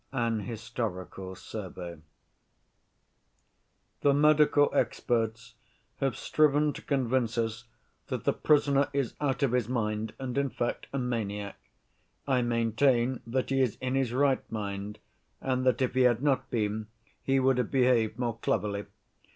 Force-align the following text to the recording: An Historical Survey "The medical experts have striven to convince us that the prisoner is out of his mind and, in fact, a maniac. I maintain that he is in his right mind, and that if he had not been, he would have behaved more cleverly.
An 0.11 0.39
Historical 0.39 1.35
Survey 1.35 1.97
"The 4.01 4.15
medical 4.15 4.71
experts 4.73 5.53
have 5.97 6.17
striven 6.17 6.73
to 6.73 6.81
convince 6.81 7.37
us 7.37 7.65
that 8.07 8.23
the 8.23 8.33
prisoner 8.33 8.89
is 8.93 9.13
out 9.21 9.43
of 9.43 9.51
his 9.51 9.69
mind 9.69 10.15
and, 10.17 10.39
in 10.39 10.49
fact, 10.49 10.87
a 10.91 10.97
maniac. 10.97 11.59
I 12.27 12.41
maintain 12.41 13.19
that 13.27 13.51
he 13.51 13.61
is 13.61 13.75
in 13.79 13.93
his 13.93 14.11
right 14.11 14.41
mind, 14.51 14.97
and 15.39 15.67
that 15.67 15.83
if 15.83 15.93
he 15.93 16.01
had 16.01 16.23
not 16.23 16.49
been, 16.49 16.87
he 17.21 17.39
would 17.39 17.59
have 17.59 17.69
behaved 17.69 18.17
more 18.17 18.39
cleverly. 18.39 18.87